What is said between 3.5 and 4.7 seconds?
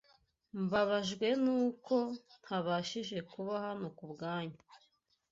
hano kubwanyu.